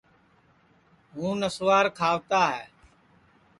[1.13, 2.65] ہُوں نسوار کھاوتا ہے